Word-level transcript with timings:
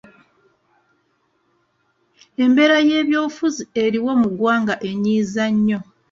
Embeera 2.43 2.77
y'ebyobufuzi 2.87 3.63
eriwo 3.83 4.11
mu 4.21 4.27
ggwanga 4.33 4.75
enyiiza 4.89 5.43
nnyo. 5.53 5.79